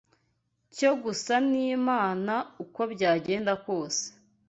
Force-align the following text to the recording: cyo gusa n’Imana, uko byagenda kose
cyo 0.75 0.91
gusa 1.03 1.33
n’Imana, 1.49 2.33
uko 2.63 2.81
byagenda 2.93 3.51
kose 3.65 4.03